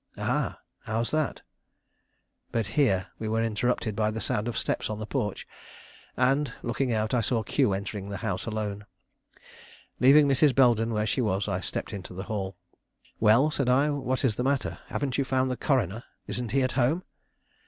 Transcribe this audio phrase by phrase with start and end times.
[0.17, 1.43] "Ah, how's that?"
[2.51, 5.47] But here we were interrupted by the sound of steps on the porch,
[6.17, 8.87] and, looking out, I saw Q entering the house alone.
[9.99, 10.55] Leaving Mrs.
[10.55, 12.57] Belden where she was, I stepped into the hall.
[13.19, 14.79] "Well," said I, "what is the matter?
[14.87, 16.03] Haven't you found the coroner?
[16.25, 17.03] Isn't he at home?"